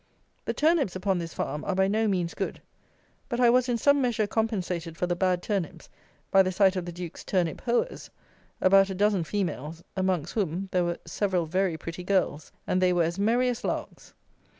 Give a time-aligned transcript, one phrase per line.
[0.45, 2.59] The turnips upon this farm are by no means good;
[3.29, 5.89] but I was in some measure compensated for the bad turnips
[6.31, 8.09] by the sight of the Duke's turnip hoers,
[8.59, 13.03] about a dozen females, amongst whom there were several very pretty girls, and they were
[13.03, 14.15] as merry as larks.